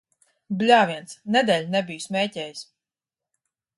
Bļāviens! 0.61 1.13
Nedēļu 1.37 1.69
nebiju 1.75 2.05
smēķējis. 2.07 2.65